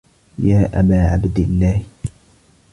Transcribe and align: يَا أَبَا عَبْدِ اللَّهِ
يَا 0.39 0.79
أَبَا 0.79 1.01
عَبْدِ 1.01 1.39
اللَّهِ 1.39 1.83